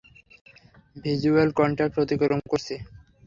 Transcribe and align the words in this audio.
Visual 0.95 1.49
contact 1.59 1.95
অতিক্রম 2.03 2.41
করছি। 2.51 2.75